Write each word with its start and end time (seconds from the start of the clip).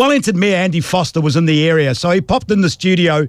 Wellington 0.00 0.38
Mayor 0.38 0.56
Andy 0.56 0.80
Foster 0.80 1.20
was 1.20 1.36
in 1.36 1.44
the 1.44 1.68
area, 1.68 1.94
so 1.94 2.08
he 2.10 2.22
popped 2.22 2.50
in 2.50 2.62
the 2.62 2.70
studio 2.70 3.26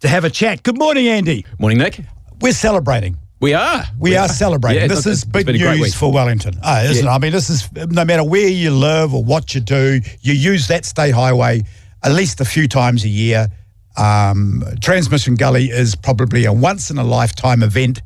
to 0.00 0.06
have 0.06 0.22
a 0.22 0.28
chat. 0.28 0.62
Good 0.62 0.76
morning, 0.76 1.08
Andy. 1.08 1.46
Morning, 1.58 1.78
Nick. 1.78 1.98
We're 2.42 2.52
celebrating. 2.52 3.16
We 3.40 3.54
are. 3.54 3.84
We, 3.98 4.10
we 4.10 4.16
are, 4.18 4.26
are, 4.26 4.28
celebrating. 4.28 4.82
Yeah, 4.82 4.88
this 4.88 5.06
is 5.06 5.24
big 5.24 5.46
news 5.46 5.94
for 5.94 6.12
Wellington, 6.12 6.60
oh, 6.62 6.82
isn't 6.82 7.06
yeah. 7.06 7.10
it? 7.10 7.14
I 7.14 7.18
mean, 7.18 7.32
this 7.32 7.48
is 7.48 7.72
no 7.72 8.04
matter 8.04 8.22
where 8.22 8.48
you 8.48 8.70
live 8.70 9.14
or 9.14 9.24
what 9.24 9.54
you 9.54 9.62
do, 9.62 10.02
you 10.20 10.34
use 10.34 10.68
that 10.68 10.84
state 10.84 11.14
highway 11.14 11.62
at 12.02 12.12
least 12.12 12.42
a 12.42 12.44
few 12.44 12.68
times 12.68 13.02
a 13.04 13.08
year. 13.08 13.48
Um, 13.96 14.62
Transmission 14.82 15.36
Gully 15.36 15.70
is 15.70 15.96
probably 15.96 16.44
a 16.44 16.52
once 16.52 16.90
in 16.90 16.98
a 16.98 17.04
lifetime 17.04 17.62
event. 17.62 18.02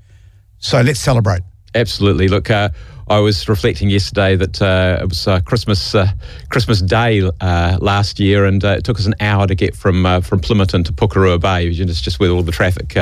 So 0.58 0.80
let's 0.82 1.00
celebrate. 1.00 1.40
Absolutely. 1.74 2.28
Look, 2.28 2.48
uh, 2.48 2.68
I 3.08 3.18
was 3.18 3.48
reflecting 3.48 3.90
yesterday 3.90 4.34
that 4.36 4.62
uh, 4.62 4.98
it 5.02 5.08
was 5.08 5.28
uh, 5.28 5.40
Christmas 5.40 5.94
uh, 5.94 6.08
Christmas 6.48 6.80
Day 6.80 7.20
uh, 7.40 7.78
last 7.80 8.18
year, 8.18 8.46
and 8.46 8.64
uh, 8.64 8.76
it 8.78 8.84
took 8.84 8.98
us 8.98 9.06
an 9.06 9.14
hour 9.20 9.46
to 9.46 9.54
get 9.54 9.76
from 9.76 10.06
uh, 10.06 10.20
from 10.20 10.40
Plimmerton 10.40 10.84
to 10.86 10.92
Pukerua 10.92 11.38
Bay. 11.38 11.68
It's 11.68 12.00
just 12.00 12.18
where 12.18 12.30
all 12.30 12.42
the 12.42 12.52
traffic 12.52 12.94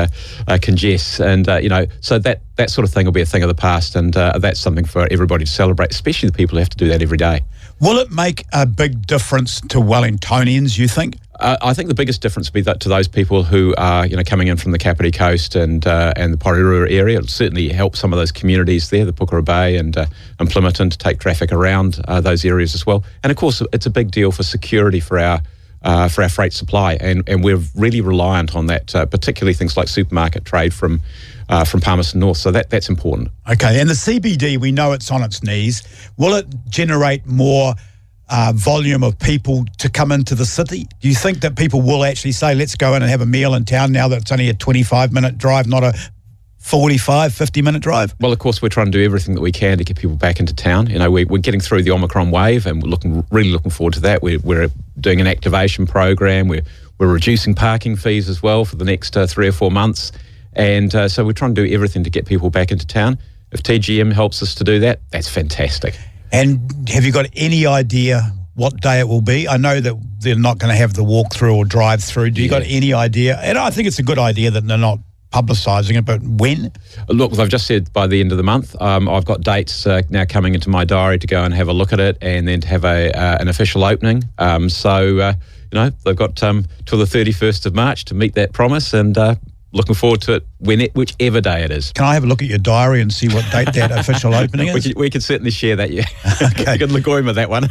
congests, 0.61 1.21
and 1.21 1.47
you 1.63 1.69
know, 1.69 1.87
so 2.01 2.19
that 2.19 2.41
that 2.57 2.71
sort 2.71 2.85
of 2.87 2.93
thing 2.93 3.05
will 3.05 3.13
be 3.13 3.21
a 3.21 3.27
thing 3.27 3.43
of 3.43 3.49
the 3.49 3.55
past, 3.55 3.95
and 3.95 4.13
that's 4.15 4.59
something 4.59 4.85
for 4.85 5.07
everybody 5.11 5.45
to 5.45 5.51
celebrate, 5.51 5.93
especially 5.93 6.29
the 6.29 6.37
people 6.37 6.57
who 6.57 6.61
have 6.61 6.71
to 6.71 6.77
do 6.77 6.89
that 6.89 7.03
every 7.03 7.19
day. 7.19 7.41
Will 7.81 7.99
it 7.99 8.11
make 8.11 8.45
a 8.53 8.67
big 8.67 9.07
difference 9.07 9.61
to 9.63 9.79
Wellingtonians? 9.79 10.79
You 10.79 10.89
think? 10.89 11.17
Uh, 11.43 11.57
I 11.61 11.75
think 11.75 11.89
the 11.89 11.95
biggest 11.95 12.23
difference 12.23 12.49
will 12.49 12.55
be 12.55 12.61
that 12.63 12.79
to 12.81 12.89
those 12.89 13.09
people 13.09 13.43
who 13.43 13.75
are, 13.77 14.07
you 14.07 14.17
know, 14.17 14.23
coming 14.23 14.47
in 14.47 14.57
from 14.57 14.71
the 14.71 14.79
Kapiti 14.79 15.11
Coast 15.11 15.57
and 15.57 15.85
uh, 15.85 16.13
and 16.15 16.33
the 16.33 16.39
Porirua 16.39 16.89
area. 16.89 17.19
It'll 17.19 17.27
certainly 17.29 17.69
help 17.69 17.97
some 17.97 18.13
of 18.13 18.19
those 18.19 18.31
communities 18.31 18.91
there, 18.91 19.05
the 19.05 19.13
Pukerua 19.13 19.45
Bay 19.45 19.77
and 19.77 19.97
uh, 19.97 20.07
and 20.39 20.49
Plimmerton, 20.49 20.91
to 20.93 20.97
take 20.97 21.19
traffic 21.19 21.51
around 21.51 22.01
uh, 22.07 22.21
those 22.21 22.45
areas 22.45 22.77
as 22.77 22.87
well. 22.87 23.03
And 23.25 23.33
of 23.33 23.37
course, 23.37 23.61
it's 23.73 23.87
a 23.87 23.91
big 23.91 24.13
deal 24.13 24.31
for 24.31 24.45
security 24.45 25.01
for 25.01 25.19
our. 25.19 25.41
Uh, 25.85 26.07
for 26.09 26.23
our 26.23 26.29
freight 26.29 26.53
supply, 26.53 26.97
and, 27.01 27.29
and 27.29 27.43
we're 27.43 27.59
really 27.75 28.01
reliant 28.01 28.55
on 28.55 28.67
that, 28.67 28.95
uh, 28.95 29.05
particularly 29.05 29.53
things 29.53 29.77
like 29.77 29.89
supermarket 29.89 30.45
trade 30.45 30.73
from 30.73 31.01
from 31.67 31.81
Palmerston 31.81 32.21
North. 32.21 32.37
So 32.37 32.53
that 32.53 32.71
that's 32.71 32.89
important. 32.89 33.31
Okay, 33.51 33.81
and 33.81 33.91
the 33.91 33.95
CBD, 33.95 34.59
we 34.59 34.71
know 34.71 34.93
it's 34.93 35.11
on 35.11 35.25
its 35.25 35.43
knees. 35.43 35.83
Will 36.17 36.35
it 36.37 36.47
generate 36.69 37.27
more 37.27 37.75
uh, 38.29 38.53
volume 38.55 39.03
of 39.03 39.19
people 39.19 39.65
to 39.79 39.91
come 39.91 40.13
into 40.13 40.35
the 40.35 40.47
city? 40.47 40.87
Do 41.01 41.09
you 41.09 41.15
think 41.15 41.41
that 41.41 41.57
people 41.57 41.83
will 41.83 42.05
actually 42.05 42.33
say, 42.33 42.55
let's 42.55 42.77
go 42.77 42.95
in 42.95 43.03
and 43.03 43.11
have 43.11 43.21
a 43.21 43.27
meal 43.27 43.55
in 43.55 43.65
town 43.65 43.93
now 43.93 44.09
that 44.09 44.23
it's 44.23 44.33
only 44.33 44.49
a 44.49 44.55
25 44.55 45.13
minute 45.13 45.39
drive, 45.39 45.67
not 45.67 45.83
a 45.83 45.93
45, 46.59 47.35
50 47.35 47.63
minute 47.63 47.83
drive? 47.83 48.15
Well, 48.21 48.33
of 48.33 48.39
course, 48.39 48.63
we're 48.63 48.69
trying 48.69 48.87
to 48.87 48.93
do 48.93 49.05
everything 49.05 49.35
that 49.35 49.41
we 49.41 49.53
can 49.53 49.79
to 49.79 49.85
get 49.85 49.99
people 49.99 50.17
back 50.17 50.41
into 50.41 50.55
town. 50.55 50.89
You 50.89 50.99
know, 50.99 51.11
we, 51.11 51.25
are 51.25 51.39
getting 51.39 51.61
through 51.61 51.83
the 51.83 51.91
Omicron 51.91 52.31
wave 52.31 52.67
and 52.67 52.83
we're 52.83 52.89
looking 52.89 53.25
really 53.31 53.51
looking 53.51 53.71
forward 53.71 53.95
to 53.95 54.01
that. 54.01 54.23
We're, 54.23 54.39
we're 54.39 54.69
doing 54.99 55.21
an 55.21 55.27
activation 55.27 55.87
program. 55.87 56.49
We're, 56.49 56.63
we're 56.99 57.13
reducing 57.13 57.55
parking 57.55 57.97
fees 57.97 58.29
as 58.29 58.43
well 58.43 58.65
for 58.65 58.77
the 58.77 58.85
next 58.85 59.17
uh, 59.17 59.27
three 59.27 59.49
or 59.49 59.53
four 59.53 59.71
months. 59.71 60.13
And 60.55 60.95
uh, 60.95 61.09
so 61.09 61.25
we're 61.25 61.33
trying 61.33 61.55
to 61.55 61.67
do 61.67 61.75
everything 61.75 62.05
to 62.05 62.11
get 62.11 62.27
people 62.27 62.49
back 62.49 62.71
into 62.71 62.87
town. 62.87 63.19
If 63.51 63.63
TGM 63.63 64.13
helps 64.13 64.43
us 64.43 64.55
to 64.57 64.65
do 64.65 64.81
that, 64.81 65.01
that's 65.11 65.29
fantastic. 65.29 65.99
And 66.33 66.89
have 66.89 67.05
you 67.05 67.13
got 67.13 67.27
any 67.37 67.67
idea 67.67 68.33
what 68.55 68.81
day 68.81 69.01
it 69.01 69.09
will 69.09 69.21
be? 69.21 69.47
I 69.49 69.59
know 69.59 69.81
that 69.81 69.95
they're 70.21 70.35
not 70.35 70.59
going 70.59 70.71
to 70.71 70.77
have 70.77 70.95
the 70.95 71.05
walk 71.05 71.35
through 71.35 71.55
or 71.55 71.65
drive 71.65 72.03
through. 72.03 72.31
Do 72.31 72.43
you 72.43 72.49
yeah. 72.49 72.61
got 72.61 72.67
any 72.67 72.93
idea? 72.95 73.39
And 73.39 73.59
I 73.59 73.71
think 73.71 73.87
it's 73.87 73.99
a 73.99 74.03
good 74.03 74.19
idea 74.19 74.51
that 74.51 74.67
they're 74.67 74.79
not 74.79 74.99
publicising 75.33 75.99
it, 75.99 76.05
but 76.05 76.23
when? 76.23 76.73
Look, 77.09 77.39
I've 77.39 77.49
just 77.49 77.67
said 77.67 77.93
by 77.93 78.07
the 78.07 78.21
end 78.21 78.33
of 78.33 78.39
the 78.39 78.45
month. 78.45 78.81
Um, 78.81 79.09
I've 79.09 79.25
got 79.25 79.41
dates 79.41 79.87
uh, 79.87 80.03
now 80.11 80.25
coming 80.25 80.55
into 80.55 80.69
my 80.69 80.85
diary 80.85 81.19
to 81.19 81.27
go 81.27 81.43
and 81.43 81.53
have 81.55 81.69
a 81.69 81.73
look 81.73 81.93
at 81.93 82.01
it, 82.01 82.19
and 82.21 82.47
then 82.47 82.61
to 82.61 82.69
have 82.69 82.85
a 82.85 83.11
uh, 83.13 83.39
an 83.41 83.49
official 83.49 83.85
opening. 83.85 84.25
Um, 84.39 84.69
so 84.69 85.19
uh, 85.19 85.35
you 85.71 85.79
know 85.79 85.91
they've 86.05 86.17
got 86.17 86.43
um, 86.43 86.67
till 86.87 86.99
the 86.99 87.07
thirty 87.07 87.33
first 87.33 87.67
of 87.67 87.75
March 87.75 88.05
to 88.07 88.15
meet 88.15 88.35
that 88.35 88.53
promise, 88.53 88.93
and 88.93 89.17
uh, 89.17 89.35
looking 89.73 89.95
forward 89.95 90.21
to 90.23 90.35
it 90.35 90.47
when 90.59 90.81
it, 90.81 90.95
whichever 90.95 91.41
day 91.41 91.65
it 91.65 91.71
is. 91.71 91.93
Can 91.93 92.05
I 92.05 92.15
have 92.15 92.25
a 92.25 92.27
look 92.27 92.43
at 92.43 92.49
your 92.49 92.59
diary 92.59 93.01
and 93.01 93.13
see 93.13 93.29
what 93.29 93.45
date 93.51 93.73
that 93.75 93.91
official 93.99 94.35
opening 94.35 94.69
is? 94.69 94.75
We 94.75 94.81
can, 94.81 94.93
we 95.01 95.11
can, 95.11 95.21
certainly 95.21 95.51
share 95.51 95.77
that. 95.77 95.91
Yeah, 95.91 96.05
okay. 96.43 96.73
you 96.73 96.79
can 96.79 96.91
Lagoima 96.91 97.35
that 97.35 97.51
one. 97.51 97.69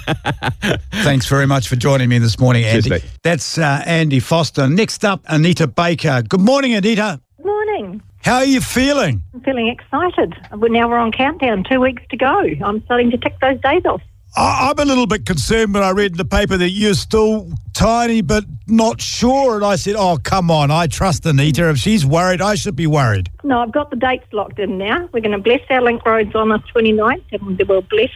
Thanks 1.03 1.28
very 1.28 1.48
much 1.48 1.68
for 1.68 1.76
joining 1.76 2.09
me 2.09 2.20
this 2.20 2.40
morning, 2.40 2.64
Andy. 2.64 2.90
Cheers, 2.90 3.03
That's 3.24 3.58
uh, 3.58 3.84
Andy 3.86 4.20
Foster. 4.20 4.68
Next 4.68 5.06
up, 5.06 5.24
Anita 5.28 5.68
Baker. 5.68 6.24
Good 6.28 6.42
morning, 6.42 6.74
Anita. 6.74 7.22
Good 7.38 7.46
morning. 7.46 8.02
How 8.24 8.38
are 8.38 8.46
you 8.46 8.62
feeling? 8.62 9.22
I'm 9.34 9.42
feeling 9.42 9.68
excited. 9.68 10.36
Now 10.52 10.90
we're 10.90 10.97
on 10.97 11.12
countdown, 11.12 11.64
two 11.70 11.80
weeks 11.80 12.03
to 12.12 12.18
go. 12.18 12.44
I'm 12.64 12.84
starting 12.86 13.09
to 13.12 13.18
tick 13.18 13.36
those 13.42 13.59
days 13.62 13.84
off. 13.86 14.02
I'm 14.36 14.80
a 14.80 14.86
little 14.86 15.08
bit 15.08 15.25
concerned 15.25 15.74
when 15.74 15.84
I 15.84 15.90
read 15.90 16.12
in 16.12 16.18
the 16.18 16.25
paper 16.25 16.56
that 16.56 16.69
you're 16.69 16.94
still 16.94 17.52
tiny 17.74 18.22
but 18.22 18.46
not 18.66 19.02
sure. 19.02 19.56
And 19.58 19.66
I 19.66 19.75
said, 19.75 19.96
oh, 19.97 20.18
come 20.24 20.50
on, 20.50 20.72
I 20.72 20.88
trust 20.88 21.25
Anita. 21.25 21.69
If 21.69 21.78
she's 21.78 22.06
worried, 22.06 22.41
I 22.41 22.56
should 22.56 22.75
be 22.75 22.88
worried. 22.88 23.30
No, 23.44 23.59
I've 23.59 23.74
got 23.74 23.90
the 23.90 23.97
dates 23.97 24.25
locked 24.31 24.59
in 24.59 24.78
now. 24.78 25.09
We're 25.12 25.20
going 25.20 25.31
to 25.31 25.38
bless 25.38 25.62
our 25.70 25.81
link 25.81 26.06
roads 26.06 26.34
on 26.34 26.50
the 26.50 26.59
29th 26.74 27.24
and 27.31 27.62
we'll 27.68 27.81
bless 27.81 28.12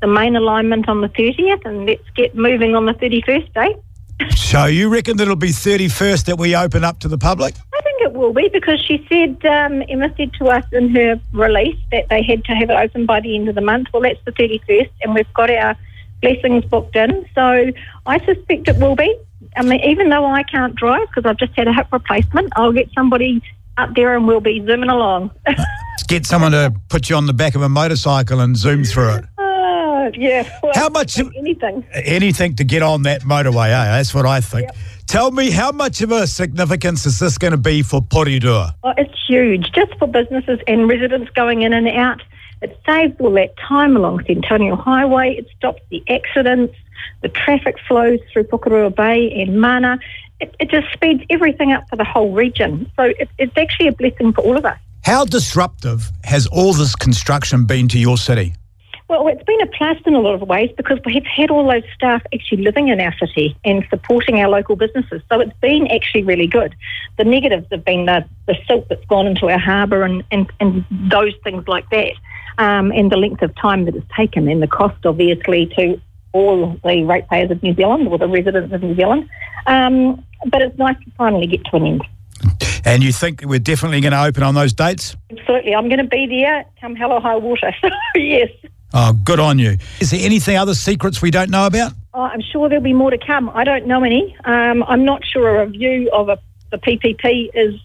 the 0.00 0.06
main 0.06 0.34
alignment 0.34 0.88
on 0.88 1.02
the 1.02 1.08
30th 1.08 1.66
and 1.66 1.84
let's 1.84 2.08
get 2.16 2.34
moving 2.34 2.74
on 2.74 2.86
the 2.86 2.94
31st 2.94 3.52
day. 3.52 3.76
Eh? 4.20 4.30
So 4.34 4.64
you 4.64 4.88
reckon 4.88 5.18
that 5.18 5.24
it'll 5.24 5.36
be 5.36 5.48
31st 5.48 6.24
that 6.26 6.38
we 6.38 6.56
open 6.56 6.84
up 6.84 7.00
to 7.00 7.08
the 7.08 7.18
public? 7.18 7.54
It 8.00 8.12
will 8.12 8.32
be 8.32 8.48
because 8.48 8.80
she 8.80 9.04
said, 9.08 9.44
um, 9.46 9.82
Emma 9.88 10.12
said 10.16 10.32
to 10.34 10.46
us 10.46 10.64
in 10.72 10.94
her 10.94 11.20
release 11.32 11.78
that 11.92 12.08
they 12.08 12.22
had 12.22 12.44
to 12.44 12.52
have 12.52 12.70
it 12.70 12.74
open 12.74 13.06
by 13.06 13.20
the 13.20 13.34
end 13.36 13.48
of 13.48 13.54
the 13.54 13.60
month. 13.60 13.88
Well, 13.92 14.02
that's 14.02 14.18
the 14.24 14.32
31st, 14.32 14.90
and 15.02 15.14
we've 15.14 15.32
got 15.34 15.50
our 15.50 15.76
blessings 16.22 16.64
booked 16.66 16.96
in. 16.96 17.26
So 17.34 17.70
I 18.06 18.18
suspect 18.24 18.68
it 18.68 18.76
will 18.76 18.96
be. 18.96 19.16
I 19.56 19.62
mean, 19.62 19.80
even 19.84 20.10
though 20.10 20.26
I 20.26 20.42
can't 20.42 20.74
drive 20.74 21.08
because 21.08 21.28
I've 21.28 21.38
just 21.38 21.56
had 21.56 21.68
a 21.68 21.72
hip 21.72 21.88
replacement, 21.92 22.52
I'll 22.56 22.72
get 22.72 22.88
somebody 22.94 23.42
up 23.76 23.94
there 23.94 24.16
and 24.16 24.26
we'll 24.26 24.40
be 24.40 24.64
zooming 24.64 24.90
along. 24.90 25.30
get 26.08 26.26
someone 26.26 26.52
to 26.52 26.74
put 26.88 27.08
you 27.08 27.16
on 27.16 27.26
the 27.26 27.32
back 27.32 27.54
of 27.54 27.62
a 27.62 27.68
motorcycle 27.68 28.40
and 28.40 28.56
zoom 28.56 28.84
through 28.84 29.14
it. 29.14 29.24
Uh, 29.38 30.10
yeah. 30.14 30.58
Well, 30.62 30.72
how 30.74 30.88
much? 30.88 31.18
Anything. 31.18 31.86
Anything 31.92 32.56
to 32.56 32.64
get 32.64 32.82
on 32.82 33.02
that 33.02 33.22
motorway, 33.22 33.68
eh? 33.68 33.84
That's 33.84 34.14
what 34.14 34.26
I 34.26 34.40
think. 34.40 34.68
Yep. 34.68 34.76
Tell 35.10 35.32
me, 35.32 35.50
how 35.50 35.72
much 35.72 36.02
of 36.02 36.12
a 36.12 36.24
significance 36.28 37.04
is 37.04 37.18
this 37.18 37.36
going 37.36 37.50
to 37.50 37.56
be 37.56 37.82
for 37.82 38.00
Porirua? 38.00 38.76
Oh, 38.84 38.92
it's 38.96 39.12
huge, 39.26 39.72
just 39.72 39.92
for 39.98 40.06
businesses 40.06 40.60
and 40.68 40.88
residents 40.88 41.32
going 41.32 41.62
in 41.62 41.72
and 41.72 41.88
out. 41.88 42.22
It 42.62 42.80
saves 42.86 43.16
all 43.18 43.32
that 43.32 43.56
time 43.56 43.96
along 43.96 44.24
Centennial 44.24 44.76
Highway. 44.76 45.34
It 45.34 45.48
stops 45.56 45.82
the 45.90 46.00
accidents. 46.08 46.76
The 47.22 47.28
traffic 47.28 47.74
flows 47.88 48.20
through 48.32 48.44
Pukerua 48.44 48.94
Bay 48.94 49.32
and 49.32 49.60
Mana. 49.60 49.98
It, 50.38 50.54
it, 50.60 50.70
just 50.70 50.86
speeds 50.92 51.24
everything 51.28 51.72
up 51.72 51.88
for 51.90 51.96
the 51.96 52.04
whole 52.04 52.30
region. 52.32 52.88
So 52.94 53.02
it, 53.18 53.28
it's 53.36 53.56
actually 53.56 53.88
a 53.88 53.92
blessing 53.92 54.32
for 54.32 54.42
all 54.42 54.56
of 54.56 54.64
us. 54.64 54.78
How 55.02 55.24
disruptive 55.24 56.08
has 56.22 56.46
all 56.46 56.72
this 56.72 56.94
construction 56.94 57.64
been 57.64 57.88
to 57.88 57.98
your 57.98 58.16
city? 58.16 58.54
Well, 59.10 59.26
it's 59.26 59.42
been 59.42 59.60
a 59.60 59.66
plus 59.66 59.96
in 60.06 60.14
a 60.14 60.20
lot 60.20 60.40
of 60.40 60.48
ways 60.48 60.70
because 60.76 61.00
we've 61.04 61.26
had 61.26 61.50
all 61.50 61.66
those 61.66 61.82
staff 61.96 62.22
actually 62.32 62.62
living 62.62 62.86
in 62.90 63.00
our 63.00 63.12
city 63.18 63.56
and 63.64 63.84
supporting 63.90 64.38
our 64.38 64.48
local 64.48 64.76
businesses. 64.76 65.20
So 65.28 65.40
it's 65.40 65.52
been 65.60 65.88
actually 65.88 66.22
really 66.22 66.46
good. 66.46 66.76
The 67.18 67.24
negatives 67.24 67.66
have 67.72 67.84
been 67.84 68.06
the, 68.06 68.24
the 68.46 68.54
silt 68.68 68.88
that's 68.88 69.04
gone 69.06 69.26
into 69.26 69.50
our 69.50 69.58
harbour 69.58 70.04
and, 70.04 70.22
and, 70.30 70.52
and 70.60 70.84
those 71.10 71.34
things 71.42 71.66
like 71.66 71.90
that, 71.90 72.12
um, 72.58 72.92
and 72.92 73.10
the 73.10 73.16
length 73.16 73.42
of 73.42 73.52
time 73.56 73.84
that 73.86 73.96
it's 73.96 74.06
taken, 74.16 74.46
and 74.46 74.62
the 74.62 74.68
cost, 74.68 75.04
obviously, 75.04 75.66
to 75.76 76.00
all 76.30 76.78
the 76.84 77.02
ratepayers 77.02 77.50
of 77.50 77.60
New 77.64 77.74
Zealand 77.74 78.06
or 78.06 78.16
the 78.16 78.28
residents 78.28 78.72
of 78.72 78.80
New 78.80 78.94
Zealand. 78.94 79.28
Um, 79.66 80.24
but 80.46 80.62
it's 80.62 80.78
nice 80.78 80.96
to 81.04 81.10
finally 81.18 81.48
get 81.48 81.64
to 81.64 81.76
an 81.78 81.84
end. 81.84 82.04
And 82.84 83.02
you 83.02 83.10
think 83.10 83.42
we're 83.44 83.58
definitely 83.58 84.02
going 84.02 84.12
to 84.12 84.22
open 84.22 84.44
on 84.44 84.54
those 84.54 84.72
dates? 84.72 85.16
Absolutely. 85.32 85.74
I'm 85.74 85.88
going 85.88 85.98
to 85.98 86.04
be 86.04 86.28
there 86.28 86.64
come 86.80 86.94
hell 86.94 87.10
or 87.10 87.20
high 87.20 87.34
water. 87.34 87.74
So, 87.82 87.90
yes. 88.14 88.50
Oh, 88.92 89.12
good 89.12 89.38
on 89.38 89.58
you. 89.58 89.76
Is 90.00 90.10
there 90.10 90.20
anything 90.22 90.56
other 90.56 90.74
secrets 90.74 91.22
we 91.22 91.30
don't 91.30 91.50
know 91.50 91.66
about? 91.66 91.92
Oh, 92.12 92.22
I'm 92.22 92.40
sure 92.40 92.68
there'll 92.68 92.82
be 92.82 92.92
more 92.92 93.10
to 93.10 93.18
come. 93.18 93.50
I 93.50 93.64
don't 93.64 93.86
know 93.86 94.02
any. 94.02 94.36
Um, 94.44 94.82
I'm 94.84 95.04
not 95.04 95.24
sure 95.24 95.60
a 95.60 95.66
review 95.66 96.10
of 96.12 96.28
a, 96.28 96.38
the 96.70 96.78
PPP 96.78 97.50
is 97.54 97.80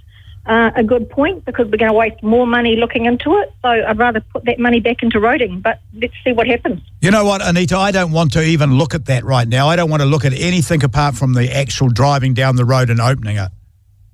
uh, 0.48 0.72
a 0.76 0.84
good 0.84 1.10
point 1.10 1.46
because 1.46 1.66
we're 1.68 1.78
going 1.78 1.92
to 1.92 1.98
waste 1.98 2.22
more 2.24 2.48
money 2.48 2.76
looking 2.76 3.06
into 3.06 3.38
it. 3.38 3.54
So 3.62 3.70
I'd 3.70 3.98
rather 3.98 4.22
put 4.22 4.46
that 4.46 4.60
money 4.60 4.80
back 4.80 5.04
into 5.04 5.20
roading, 5.20 5.62
but 5.62 5.80
let's 5.94 6.14
see 6.24 6.34
what 6.34 6.48
happens. 6.48 6.82
You 7.02 7.12
know 7.12 7.26
what, 7.26 7.46
Anita? 7.46 7.78
I 7.78 7.92
don't 7.92 8.12
want 8.12 8.34
to 8.34 8.44
even 8.44 8.78
look 8.78 8.96
at 8.96 9.06
that 9.06 9.24
right 9.24 9.48
now. 9.48 9.68
I 9.70 9.76
don't 9.76 9.90
want 9.90 10.02
to 10.02 10.08
look 10.08 10.26
at 10.26 10.34
anything 10.34 10.84
apart 10.84 11.16
from 11.16 11.34
the 11.34 11.56
actual 11.56 11.90
driving 11.90 12.34
down 12.34 12.56
the 12.56 12.66
road 12.66 12.90
and 12.90 13.00
opening 13.00 13.38
it. 13.38 13.50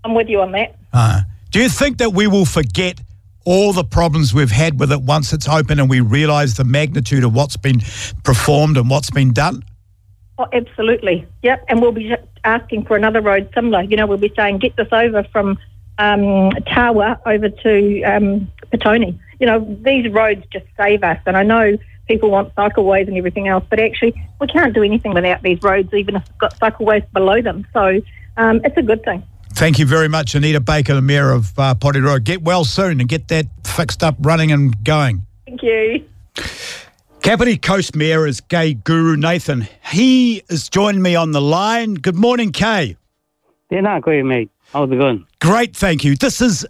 I'm 0.03 0.13
with 0.13 0.27
you 0.29 0.41
on 0.41 0.51
that. 0.53 0.75
Uh, 0.91 1.21
do 1.51 1.61
you 1.61 1.69
think 1.69 1.99
that 1.99 2.11
we 2.13 2.27
will 2.27 2.45
forget 2.45 2.99
all 3.45 3.73
the 3.73 3.83
problems 3.83 4.33
we've 4.33 4.51
had 4.51 4.79
with 4.79 4.91
it 4.91 5.01
once 5.01 5.33
it's 5.33 5.47
open 5.47 5.79
and 5.79 5.89
we 5.89 5.99
realise 5.99 6.55
the 6.55 6.63
magnitude 6.63 7.23
of 7.23 7.33
what's 7.33 7.57
been 7.57 7.81
performed 8.23 8.77
and 8.77 8.89
what's 8.89 9.09
been 9.09 9.33
done? 9.33 9.63
Oh, 10.37 10.47
absolutely. 10.53 11.27
Yep. 11.43 11.65
And 11.67 11.81
we'll 11.81 11.91
be 11.91 12.15
asking 12.43 12.85
for 12.85 12.95
another 12.95 13.21
road 13.21 13.49
similar. 13.53 13.83
You 13.83 13.97
know, 13.97 14.07
we'll 14.07 14.17
be 14.17 14.33
saying, 14.35 14.59
get 14.59 14.75
this 14.75 14.87
over 14.91 15.23
from 15.25 15.57
um, 15.97 16.51
Tawa 16.67 17.19
over 17.25 17.49
to 17.49 18.03
um, 18.03 18.51
Petone. 18.71 19.19
You 19.39 19.47
know, 19.47 19.77
these 19.81 20.11
roads 20.11 20.43
just 20.51 20.65
save 20.77 21.03
us. 21.03 21.19
And 21.25 21.37
I 21.37 21.43
know 21.43 21.77
people 22.07 22.29
want 22.29 22.53
cycleways 22.55 23.07
and 23.07 23.17
everything 23.17 23.47
else, 23.47 23.63
but 23.69 23.79
actually 23.79 24.13
we 24.39 24.47
can't 24.47 24.73
do 24.73 24.83
anything 24.83 25.13
without 25.13 25.41
these 25.43 25.61
roads, 25.61 25.93
even 25.93 26.15
if 26.15 26.27
we've 26.27 26.37
got 26.37 26.59
cycleways 26.59 27.09
below 27.13 27.41
them. 27.41 27.65
So 27.73 28.01
um, 28.37 28.61
it's 28.63 28.77
a 28.77 28.81
good 28.81 29.03
thing. 29.03 29.23
Thank 29.61 29.77
you 29.77 29.85
very 29.85 30.07
much, 30.07 30.33
Anita 30.33 30.59
Baker, 30.59 30.95
the 30.95 31.03
Mayor 31.03 31.29
of 31.29 31.53
uh, 31.59 31.75
Porirua. 31.75 32.23
Get 32.23 32.41
well 32.41 32.65
soon 32.65 32.99
and 32.99 33.07
get 33.07 33.27
that 33.27 33.45
fixed 33.63 34.01
up, 34.01 34.15
running 34.21 34.51
and 34.51 34.83
going. 34.83 35.21
Thank 35.45 35.61
you. 35.61 36.03
Kapiti 37.21 37.57
Coast 37.59 37.95
Mayor 37.95 38.25
is 38.25 38.41
Kay 38.41 38.73
Gurunathan. 38.73 39.69
He 39.91 40.41
is 40.49 40.67
joined 40.67 41.03
me 41.03 41.15
on 41.15 41.29
the 41.29 41.41
line. 41.41 41.93
Good 41.93 42.15
morning, 42.15 42.51
Kay. 42.51 42.97
Yeah, 43.69 43.81
not 43.81 44.01
great, 44.01 44.25
mate. 44.25 44.49
How's 44.73 44.91
it 44.91 44.97
going? 44.97 45.27
Great, 45.41 45.75
thank 45.75 46.03
you. 46.03 46.15
This 46.15 46.41
is 46.41 46.65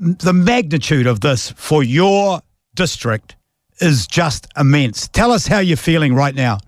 the 0.00 0.32
magnitude 0.32 1.06
of 1.06 1.20
this 1.20 1.52
for 1.52 1.84
your 1.84 2.40
district 2.74 3.36
is 3.80 4.08
just 4.08 4.48
immense. 4.56 5.06
Tell 5.06 5.30
us 5.30 5.46
how 5.46 5.60
you're 5.60 5.76
feeling 5.76 6.12
right 6.12 6.34
now. 6.34 6.58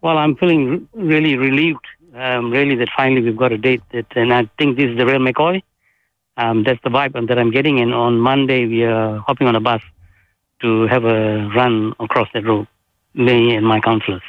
Well, 0.00 0.16
I'm 0.16 0.36
feeling 0.36 0.88
really 0.94 1.36
relieved, 1.36 1.84
um, 2.16 2.50
really, 2.50 2.74
that 2.76 2.88
finally 2.96 3.22
we've 3.22 3.36
got 3.36 3.52
a 3.52 3.58
date. 3.58 3.82
That, 3.92 4.06
and 4.16 4.32
I 4.32 4.48
think 4.58 4.76
this 4.76 4.86
is 4.86 4.96
the 4.96 5.06
real 5.06 5.18
McCoy. 5.18 5.62
Um, 6.36 6.64
that's 6.64 6.80
the 6.82 6.90
vibe 6.90 7.28
that 7.28 7.38
I'm 7.38 7.50
getting. 7.50 7.80
And 7.80 7.94
on 7.94 8.18
Monday, 8.18 8.66
we 8.66 8.84
are 8.84 9.18
hopping 9.18 9.46
on 9.46 9.56
a 9.56 9.60
bus 9.60 9.82
to 10.60 10.86
have 10.86 11.04
a 11.04 11.48
run 11.54 11.94
across 12.00 12.28
that 12.34 12.44
road, 12.44 12.66
me 13.14 13.54
and 13.54 13.66
my 13.66 13.80
councillors. 13.80 14.22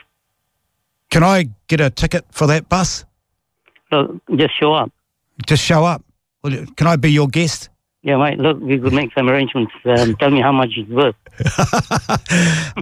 Can 1.09 1.23
I 1.23 1.49
get 1.67 1.79
a 1.79 1.89
ticket 1.89 2.25
for 2.31 2.47
that 2.47 2.67
bus? 2.69 3.05
So 3.89 4.19
just 4.35 4.57
show 4.59 4.73
up. 4.73 4.91
Just 5.45 5.63
show 5.63 5.85
up. 5.85 6.03
Can 6.43 6.87
I 6.87 6.95
be 6.97 7.11
your 7.11 7.27
guest? 7.27 7.69
Yeah, 8.07 8.15
mate. 8.15 8.39
Look, 8.39 8.61
we 8.61 8.79
could 8.79 8.93
make 8.93 9.13
some 9.13 9.27
arrangements. 9.27 9.73
Um, 9.83 10.15
tell 10.15 10.31
me 10.31 10.39
how 10.39 10.53
much 10.53 10.69
it's 10.77 10.89
worth. 10.89 11.13
uh, 11.57 12.15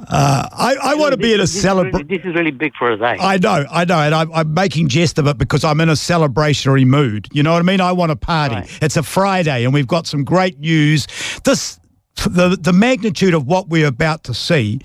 I, 0.07 0.77
I 0.79 0.93
want 0.93 1.13
to 1.13 1.17
be 1.17 1.33
in 1.33 1.39
a 1.39 1.47
celebration. 1.47 2.07
This 2.07 2.19
is 2.23 2.35
really 2.35 2.51
big 2.51 2.73
for 2.77 2.91
us, 2.91 2.99
eh? 3.01 3.17
I 3.19 3.37
know, 3.39 3.65
I 3.71 3.85
know, 3.85 3.97
and 4.01 4.13
I'm, 4.13 4.31
I'm, 4.31 4.53
making 4.53 4.87
jest 4.87 5.17
of 5.17 5.25
it 5.25 5.39
because 5.39 5.63
I'm 5.63 5.81
in 5.81 5.89
a 5.89 5.93
celebratory 5.93 6.85
mood. 6.85 7.27
You 7.31 7.41
know 7.41 7.53
what 7.53 7.59
I 7.59 7.63
mean? 7.63 7.81
I 7.81 7.91
want 7.91 8.11
to 8.11 8.15
party. 8.15 8.53
Right. 8.53 8.79
It's 8.83 8.97
a 8.97 9.01
Friday, 9.01 9.63
and 9.63 9.73
we've 9.73 9.87
got 9.87 10.05
some 10.05 10.23
great 10.23 10.59
news. 10.59 11.07
This, 11.43 11.79
the 12.17 12.55
the 12.61 12.71
magnitude 12.71 13.33
of 13.33 13.47
what 13.47 13.67
we're 13.67 13.87
about 13.87 14.25
to 14.25 14.33
see, 14.35 14.79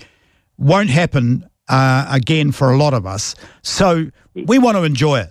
won't 0.57 0.89
happen 0.89 1.47
uh, 1.67 2.07
again 2.09 2.51
for 2.51 2.71
a 2.71 2.77
lot 2.77 2.95
of 2.95 3.05
us. 3.05 3.35
So 3.61 4.07
we 4.33 4.57
want 4.57 4.75
to 4.75 4.85
enjoy 4.85 5.19
it. 5.19 5.29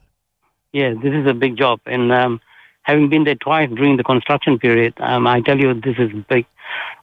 Yeah, 0.73 0.95
this 0.95 1.12
is 1.12 1.27
a 1.27 1.35
big 1.35 1.57
job, 1.57 1.81
and. 1.85 2.12
Um, 2.12 2.41
having 2.82 3.09
been 3.09 3.25
there 3.25 3.35
twice 3.35 3.69
during 3.71 3.97
the 3.97 4.05
construction 4.05 4.59
period, 4.59 4.94
um, 4.99 5.27
I 5.27 5.41
tell 5.41 5.59
you, 5.59 5.75
this 5.75 5.97
is 5.99 6.11
big. 6.29 6.47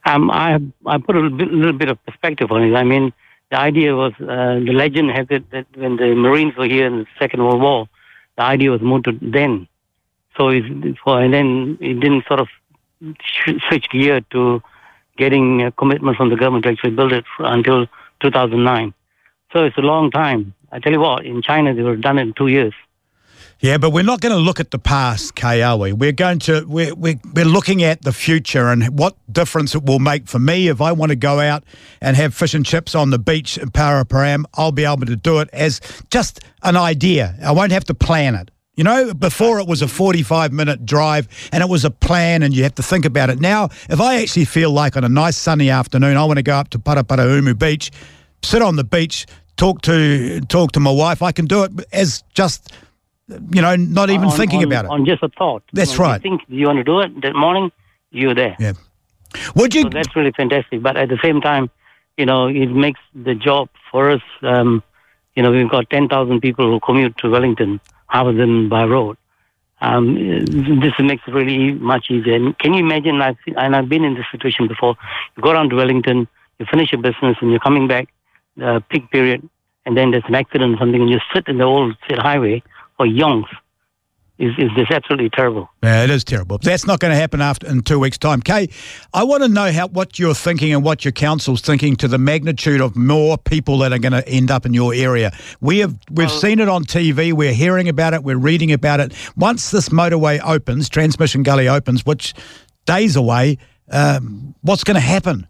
Um, 0.06 0.32
I 0.32 0.60
I 0.86 0.98
put 0.98 1.16
a 1.16 1.20
little 1.20 1.38
bit, 1.38 1.52
little 1.52 1.78
bit, 1.78 1.90
of 1.90 2.04
perspective 2.06 2.52
on 2.52 2.64
it. 2.64 2.76
I 2.76 2.84
mean, 2.84 3.14
the 3.52 3.60
idea 3.60 3.96
was 3.96 4.14
uh, 4.22 4.60
the 4.66 4.74
legend 4.74 5.12
has 5.12 5.28
it 5.30 5.50
that 5.52 5.68
when 5.76 5.98
the 5.98 6.16
Marines 6.16 6.56
were 6.56 6.68
here 6.68 6.88
in 6.88 7.00
the 7.00 7.06
Second 7.20 7.44
World 7.44 7.62
War, 7.62 7.90
the 8.38 8.44
idea 8.44 8.72
was 8.72 8.82
moved 8.82 9.06
to 9.06 9.20
then. 9.22 9.68
So 10.38 10.50
it's, 10.50 10.68
for, 11.04 11.22
and 11.22 11.34
then 11.34 11.78
it 11.82 12.00
didn't 12.00 12.26
sort 12.28 12.40
of 12.40 12.48
switch 13.68 13.90
gear 13.90 14.22
to 14.32 14.62
getting 15.18 15.64
a 15.64 15.72
commitment 15.72 16.16
from 16.18 16.30
the 16.30 16.36
government 16.36 16.64
to 16.66 16.72
actually 16.72 16.92
build 16.92 17.12
it 17.12 17.26
until 17.40 17.88
2009. 18.22 18.94
So 19.52 19.64
it's 19.64 19.78
a 19.78 19.82
long 19.82 20.12
time. 20.12 20.54
I 20.72 20.80
tell 20.80 20.92
you 20.92 21.00
what, 21.00 21.26
in 21.26 21.42
China 21.42 21.74
they 21.74 21.82
were 21.82 21.96
done 21.96 22.20
in 22.20 22.34
two 22.34 22.48
years. 22.48 22.74
Yeah, 23.60 23.80
but 23.80 23.90
we're 23.90 24.04
not 24.04 24.22
going 24.22 24.34
to 24.34 24.40
look 24.40 24.60
at 24.60 24.70
the 24.70 24.78
past, 24.78 25.34
Kay, 25.34 25.64
are 25.64 25.78
we? 25.78 25.92
We're 25.92 26.12
going 26.12 26.38
to 26.40 26.64
we're, 26.68 26.94
we're, 26.94 27.20
we're 27.34 27.46
looking 27.46 27.82
at 27.82 28.04
the 28.04 28.14
future 28.14 28.70
and 28.70 29.00
what 29.00 29.16
difference 29.32 29.74
it 29.74 29.84
will 29.84 29.98
make 29.98 30.28
for 30.28 30.38
me 30.38 30.68
if 30.68 30.80
I 30.80 30.92
want 30.92 31.10
to 31.10 31.16
go 31.16 31.40
out 31.40 31.64
and 32.00 32.16
have 32.16 32.36
fish 32.36 32.54
and 32.54 32.64
chips 32.64 32.94
on 32.94 33.10
the 33.10 33.18
beach 33.18 33.58
in 33.58 33.72
Paraparaumu. 33.72 34.46
I'll 34.54 34.72
be 34.72 34.86
able 34.86 35.08
to 35.08 35.16
do 35.16 35.40
it 35.40 35.50
as 35.54 35.82
just 36.12 36.40
an 36.62 36.78
idea. 36.78 37.36
I 37.44 37.52
won't 37.52 37.72
have 37.72 37.84
to 37.86 37.96
plan 37.96 38.36
it. 38.36 38.52
You 38.76 38.84
know, 38.84 39.16
before 39.16 39.60
it 39.60 39.68
was 39.68 39.82
a 39.82 39.88
45 39.88 40.54
minute 40.54 40.86
drive 40.86 41.28
and 41.52 41.64
it 41.64 41.70
was 41.70 41.84
a 41.84 41.90
plan 41.90 42.44
and 42.44 42.56
you 42.56 42.62
have 42.62 42.76
to 42.76 42.84
think 42.84 43.06
about 43.06 43.32
it. 43.32 43.40
Now, 43.40 43.70
if 43.90 44.00
I 44.00 44.22
actually 44.22 44.46
feel 44.46 44.70
like 44.70 44.96
on 44.96 45.04
a 45.04 45.10
nice 45.10 45.36
sunny 45.36 45.72
afternoon, 45.72 46.16
I 46.16 46.26
want 46.26 46.38
to 46.38 46.44
go 46.44 46.54
up 46.54 46.70
to 46.70 46.80
Paraparaumu 46.80 47.58
Beach, 47.58 47.90
sit 48.44 48.62
on 48.62 48.76
the 48.76 48.84
beach, 48.84 49.26
talk 49.56 49.82
to 49.82 50.42
talk 50.42 50.74
to 50.74 50.80
my 50.80 50.92
wife, 50.92 51.24
I 51.24 51.32
can 51.32 51.48
do 51.48 51.64
it 51.64 51.72
as 51.92 52.24
just 52.36 52.72
you 53.28 53.62
know, 53.62 53.76
not 53.76 54.10
even 54.10 54.26
on, 54.26 54.32
thinking 54.32 54.60
on, 54.60 54.66
about 54.66 54.86
it. 54.86 54.92
On 54.92 55.06
just 55.06 55.24
a 55.24 55.30
thought. 55.30 55.64
That's 55.74 55.94
you 55.94 56.00
know, 56.00 56.04
right. 56.06 56.24
You 56.24 56.30
think 56.30 56.42
you 56.48 56.68
want 56.68 56.78
to 56.78 56.84
do 56.84 57.00
it 57.00 57.22
that 57.22 57.36
morning, 57.36 57.72
you're 58.12 58.36
there. 58.36 58.56
Yeah. 58.60 58.74
Would 59.56 59.76
you? 59.76 59.84
So 59.84 59.90
that's 59.90 60.16
really 60.16 60.32
fantastic. 60.32 60.82
But 60.82 60.98
at 60.98 61.10
the 61.10 61.20
same 61.22 61.42
time, 61.42 61.70
you 62.18 62.26
know, 62.26 62.48
it 62.48 62.68
makes 62.68 63.00
the 63.14 63.36
job 63.36 63.70
for 63.92 64.12
us. 64.12 64.22
Um, 64.42 64.84
you 65.36 65.44
know, 65.44 65.52
we've 65.52 65.70
got 65.70 65.90
10,000 65.90 66.42
people 66.42 66.66
who 66.66 66.80
commute 66.80 67.16
to 67.18 67.30
Wellington, 67.30 67.80
half 68.08 68.26
of 68.26 68.38
them 68.38 68.70
by 68.70 68.86
road. 68.86 69.18
Um, 69.82 70.16
this 70.46 70.94
makes 70.98 71.22
it 71.28 71.32
really 71.32 71.74
much 71.74 72.10
easier. 72.10 72.34
And 72.34 72.58
can 72.58 72.74
you 72.74 72.80
imagine? 72.80 73.22
I've, 73.22 73.38
and 73.46 73.76
I've 73.76 73.88
been 73.88 74.04
in 74.04 74.16
this 74.16 74.26
situation 74.32 74.68
before. 74.68 74.96
You 75.36 75.44
go 75.44 75.54
down 75.54 75.70
to 75.70 75.76
Wellington, 75.76 76.28
you 76.58 76.66
finish 76.66 76.92
your 76.92 77.02
business, 77.02 77.38
and 77.42 77.52
you're 77.52 77.60
coming 77.60 77.88
back, 77.88 78.08
uh, 78.64 78.80
peak 78.90 79.12
period, 79.12 79.48
and 79.86 79.96
then 79.96 80.10
there's 80.10 80.24
an 80.28 80.34
accident 80.34 80.76
or 80.76 80.78
something, 80.80 81.02
and 81.02 81.10
you 81.12 81.20
sit 81.32 81.48
in 81.48 81.60
the 81.60 81.66
old 81.66 81.96
state 82.06 82.18
highway 82.18 82.64
or 83.00 83.06
youngs 83.06 83.48
is, 84.40 84.54
is 84.58 84.70
this 84.76 84.88
absolutely 84.92 85.30
terrible. 85.30 85.70
Yeah, 85.82 86.04
it 86.04 86.10
is 86.10 86.24
terrible. 86.24 86.60
That's 86.60 86.86
not 86.86 87.00
going 87.00 87.12
to 87.12 87.18
happen 87.18 87.42
after 87.42 87.68
in 87.68 87.82
two 87.82 88.00
weeks' 88.00 88.18
time. 88.18 88.42
Kay, 88.42 88.70
I 89.14 89.24
want 89.24 89.44
to 89.44 89.50
know 89.50 89.72
how 89.72 89.88
what 89.88 90.20
you're 90.20 90.36
thinking 90.36 90.74
and 90.74 90.84
what 90.84 91.04
your 91.04 91.12
council's 91.12 91.62
thinking 91.62 91.96
to 91.98 92.08
the 92.08 92.18
magnitude 92.18 92.82
of 92.82 92.96
more 92.96 93.38
people 93.38 93.80
that 93.80 93.92
are 93.92 94.00
going 94.00 94.14
to 94.14 94.28
end 94.28 94.52
up 94.52 94.66
in 94.66 94.74
your 94.74 94.94
area. 94.94 95.36
We 95.60 95.80
have 95.80 95.98
we've 96.12 96.28
well, 96.28 96.40
seen 96.40 96.60
it 96.60 96.70
on 96.70 96.84
TV. 96.84 97.34
We're 97.34 97.54
hearing 97.54 97.90
about 97.90 98.14
it. 98.14 98.24
We're 98.24 98.38
reading 98.38 98.72
about 98.72 99.00
it. 99.00 99.14
Once 99.36 99.72
this 99.72 99.90
motorway 99.90 100.40
opens, 100.44 100.88
Transmission 100.88 101.42
Gully 101.42 101.68
opens, 101.68 102.06
which 102.06 102.34
days 102.86 103.16
away, 103.16 103.58
um, 103.90 104.54
what's 104.62 104.84
going 104.84 104.96
to 104.96 105.02
happen? 105.02 105.48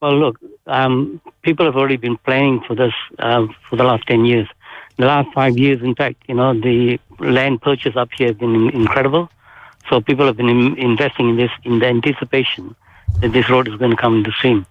Well, 0.00 0.16
look, 0.16 0.38
um, 0.66 1.20
people 1.42 1.66
have 1.66 1.74
already 1.74 1.96
been 1.96 2.18
planning 2.18 2.62
for 2.66 2.76
this 2.76 2.92
uh, 3.18 3.46
for 3.68 3.76
the 3.76 3.84
last 3.84 4.06
ten 4.06 4.24
years 4.24 4.48
the 4.98 5.06
last 5.06 5.28
five 5.34 5.58
years, 5.58 5.82
in 5.82 5.94
fact, 5.94 6.22
you 6.26 6.34
know, 6.34 6.58
the 6.58 6.98
land 7.18 7.60
purchase 7.60 7.96
up 7.96 8.08
here 8.16 8.28
has 8.28 8.36
been 8.36 8.70
incredible. 8.70 9.28
So 9.90 10.00
people 10.00 10.26
have 10.26 10.36
been 10.36 10.48
in, 10.48 10.78
investing 10.78 11.30
in 11.30 11.36
this 11.36 11.50
in 11.64 11.78
the 11.78 11.86
anticipation 11.86 12.74
that 13.20 13.32
this 13.32 13.48
road 13.48 13.68
is 13.68 13.76
going 13.76 13.90
to 13.90 13.96
come 13.96 14.16
into 14.16 14.32
stream. 14.32 14.66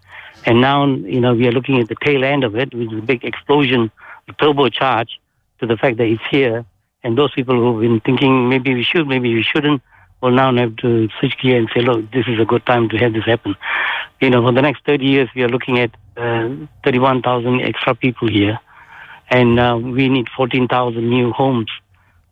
And 0.46 0.62
now, 0.62 0.86
you 0.86 1.22
know, 1.22 1.34
we 1.34 1.48
are 1.48 1.52
looking 1.52 1.80
at 1.80 1.88
the 1.90 1.96
tail 2.04 2.24
end 2.24 2.44
of 2.44 2.56
it, 2.56 2.74
with 2.74 2.92
a 2.92 3.02
big 3.02 3.24
explosion, 3.24 3.92
a 4.28 4.34
turbocharge 4.34 5.10
to 5.60 5.66
the 5.66 5.78
fact 5.78 5.98
that 5.98 6.08
it's 6.08 6.22
here. 6.30 6.66
And 7.04 7.18
those 7.18 7.32
people 7.34 7.56
who've 7.56 7.82
been 7.82 8.00
thinking 8.00 8.50
maybe 8.50 8.74
we 8.74 8.84
should, 8.84 9.08
maybe 9.08 9.34
we 9.34 9.44
shouldn't, 9.44 9.82
will 10.22 10.32
now 10.32 10.56
have 10.56 10.76
to 10.78 11.08
switch 11.20 11.38
gear 11.40 11.58
and 11.58 11.70
say, 11.74 11.82
look, 11.82 12.12
this 12.12 12.26
is 12.28 12.40
a 12.40 12.46
good 12.46 12.66
time 12.66 12.90
to 12.90 12.98
have 12.98 13.14
this 13.14 13.26
happen. 13.26 13.56
You 14.20 14.32
know, 14.32 14.42
for 14.42 14.52
the 14.52 14.62
next 14.62 14.86
30 14.86 15.06
years, 15.06 15.30
we 15.36 15.44
are 15.44 15.50
looking 15.50 15.80
at 15.80 15.92
uh, 16.18 16.50
31,000 16.84 17.62
extra 17.62 17.94
people 17.94 18.28
here 18.28 18.60
and 19.30 19.60
uh, 19.60 19.78
we 19.82 20.10
need 20.10 20.28
14,000 20.36 21.10
new 21.10 21.32
homes. 21.32 21.70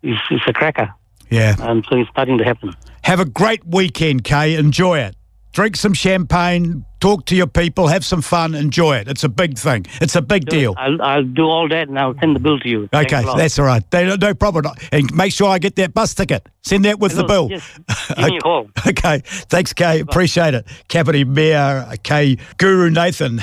It's, 0.02 0.22
it's, 0.30 0.44
a 0.48 0.54
cracker. 0.54 0.94
Yeah. 1.30 1.56
Um, 1.60 1.84
so 1.90 1.98
it's 1.98 2.10
starting 2.10 2.38
to 2.38 2.44
happen. 2.44 2.74
Have 3.04 3.20
a 3.20 3.26
great 3.26 3.66
weekend, 3.66 4.24
Kay. 4.24 4.56
Enjoy 4.56 5.00
it. 5.00 5.16
Drink 5.54 5.76
some 5.76 5.94
champagne, 5.94 6.84
talk 7.00 7.26
to 7.26 7.36
your 7.36 7.46
people, 7.46 7.88
have 7.88 8.04
some 8.04 8.24
fun, 8.24 8.56
enjoy 8.56 8.96
it. 8.96 9.08
It's 9.08 9.24
a 9.24 9.30
big 9.30 9.56
thing. 9.56 9.86
It's 10.02 10.16
a 10.16 10.22
big 10.22 10.46
do 10.46 10.58
deal. 10.58 10.76
I'll, 10.78 11.00
I'll, 11.00 11.24
do 11.24 11.44
all 11.44 11.70
that 11.70 11.90
and 11.90 12.00
I'll 12.00 12.18
send 12.20 12.36
the 12.36 12.40
bill 12.40 12.60
to 12.60 12.68
you. 12.68 12.90
Okay, 12.92 13.24
that's 13.38 13.60
all 13.60 13.66
right. 13.66 13.84
No, 13.94 14.16
no 14.16 14.34
problem. 14.34 14.66
And 14.92 15.14
make 15.14 15.32
sure 15.32 15.50
I 15.50 15.60
get 15.60 15.76
that 15.76 15.94
bus 15.94 16.16
ticket. 16.16 16.50
Send 16.64 16.86
that 16.86 17.00
with 17.00 17.16
the 17.16 17.24
bill. 17.26 17.50
Just 17.50 17.70
give 18.16 18.18
me 18.18 18.38
a 18.38 18.40
call. 18.40 18.70
Okay. 18.88 19.22
Thanks, 19.26 19.74
Kay. 19.74 20.00
Appreciate 20.00 20.54
it. 20.54 20.66
Kapiti 20.88 21.24
Mayor 21.24 21.86
Kay 22.04 22.38
Gurunathan. 22.58 23.40